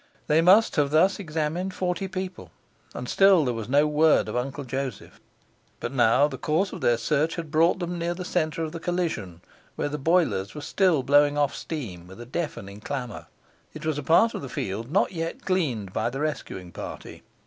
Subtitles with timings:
[0.25, 2.49] They must have thus examined forty people,
[2.95, 5.19] and still there was no word of Uncle Joseph.
[5.79, 9.41] But now the course of their search brought them near the centre of the collision,
[9.75, 13.27] where the boilers were still blowing off steam with a deafening clamour.
[13.75, 17.21] It was a part of the field not yet gleaned by the rescuing party.